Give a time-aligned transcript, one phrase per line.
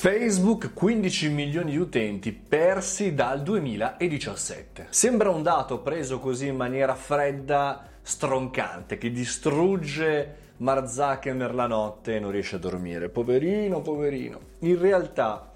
[0.00, 4.86] Facebook 15 milioni di utenti persi dal 2017.
[4.88, 12.16] Sembra un dato preso così in maniera fredda, stroncante, che distrugge Mark Zuckerberg la notte
[12.16, 13.10] e non riesce a dormire.
[13.10, 14.40] Poverino, poverino.
[14.60, 15.52] In realtà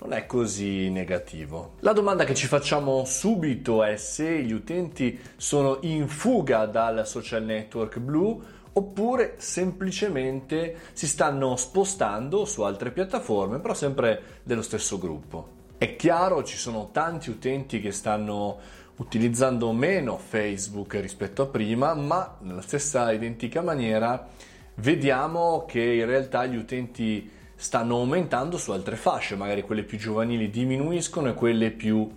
[0.00, 1.74] non è così negativo.
[1.78, 7.44] La domanda che ci facciamo subito è se gli utenti sono in fuga dal social
[7.44, 8.42] network blu
[8.74, 15.62] oppure semplicemente si stanno spostando su altre piattaforme, però sempre dello stesso gruppo.
[15.78, 18.58] È chiaro, ci sono tanti utenti che stanno
[18.96, 24.28] utilizzando meno Facebook rispetto a prima, ma nella stessa identica maniera
[24.76, 30.50] vediamo che in realtà gli utenti stanno aumentando su altre fasce, magari quelle più giovanili
[30.50, 32.10] diminuiscono e quelle più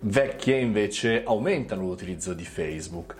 [0.00, 3.16] vecchie invece aumentano l'utilizzo di Facebook.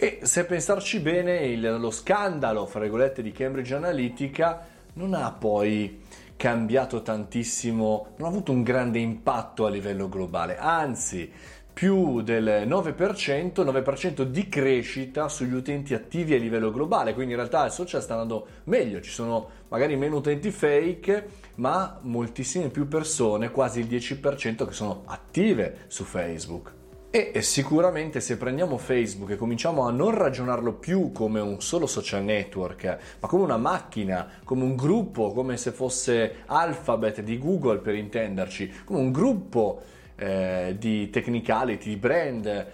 [0.00, 6.02] E se pensarci bene, il, lo scandalo, fra virgolette, di Cambridge Analytica non ha poi
[6.36, 11.28] cambiato tantissimo, non ha avuto un grande impatto a livello globale, anzi
[11.72, 17.64] più del 9%, 9% di crescita sugli utenti attivi a livello globale, quindi in realtà
[17.64, 23.50] il social sta andando meglio, ci sono magari meno utenti fake, ma moltissime più persone,
[23.50, 26.77] quasi il 10% che sono attive su Facebook.
[27.10, 32.22] E sicuramente se prendiamo Facebook e cominciamo a non ragionarlo più come un solo social
[32.22, 37.94] network, ma come una macchina, come un gruppo, come se fosse Alphabet di Google per
[37.94, 39.80] intenderci, come un gruppo
[40.16, 42.66] eh, di technicality, di brand,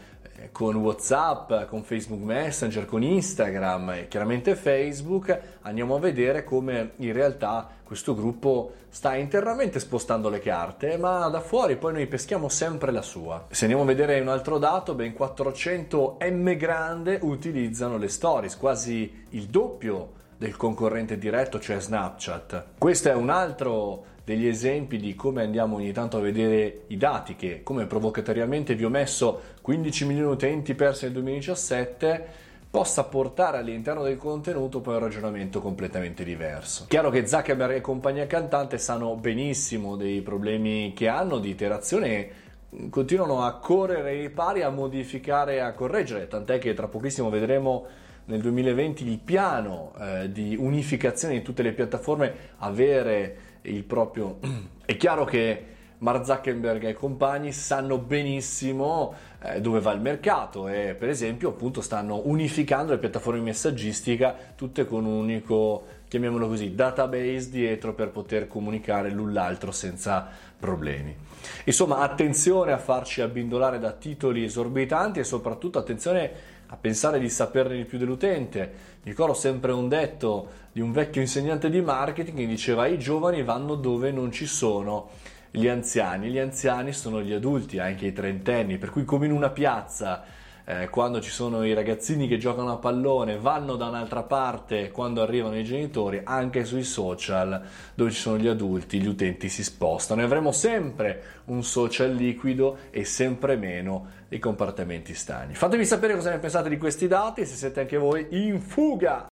[0.53, 7.13] con WhatsApp, con Facebook Messenger, con Instagram e chiaramente Facebook, andiamo a vedere come in
[7.13, 12.93] realtà questo gruppo sta internamente spostando le carte, ma da fuori poi noi peschiamo sempre
[12.93, 13.47] la sua.
[13.51, 19.27] Se andiamo a vedere un altro dato, ben 400 M grande utilizzano le stories, quasi
[19.31, 22.65] il doppio del concorrente diretto, cioè Snapchat.
[22.77, 27.35] Questo è un altro degli esempi di come andiamo ogni tanto a vedere i dati
[27.35, 32.27] che, come provocatoriamente vi ho messo 15 milioni di utenti persi nel 2017,
[32.71, 36.87] possa portare all'interno del contenuto poi un ragionamento completamente diverso.
[36.89, 42.33] Chiaro che Zuckerberg e compagnia cantante sanno benissimo dei problemi che hanno di iterazione e
[42.91, 47.87] continuano a correre i pari, a modificare a correggere, tant'è che tra pochissimo vedremo
[48.27, 54.39] nel 2020 il piano eh, di unificazione di tutte le piattaforme avere il proprio...
[54.85, 60.95] È chiaro che Mark Zuckerberg e compagni sanno benissimo eh, dove va il mercato e
[60.99, 67.49] per esempio appunto stanno unificando le piattaforme messaggistica tutte con un unico, chiamiamolo così, database
[67.49, 71.17] dietro per poter comunicare l'un l'altro senza problemi.
[71.65, 77.77] Insomma, attenzione a farci abbindolare da titoli esorbitanti e soprattutto attenzione a pensare di saperne
[77.77, 78.93] di più dell'utente.
[79.03, 83.75] Ricordo sempre un detto di un vecchio insegnante di marketing che diceva i giovani vanno
[83.75, 85.11] dove non ci sono
[85.51, 89.51] gli anziani, gli anziani sono gli adulti, anche i trentenni, per cui come in una
[89.51, 90.25] piazza
[90.65, 95.21] eh, quando ci sono i ragazzini che giocano a pallone vanno da un'altra parte quando
[95.21, 97.63] arrivano i genitori, anche sui social
[97.95, 102.79] dove ci sono gli adulti, gli utenti si spostano e avremo sempre un social liquido
[102.91, 105.55] e sempre meno i comportamenti stagni.
[105.55, 109.23] Fatemi sapere cosa ne pensate di questi dati se siete anche voi in fuga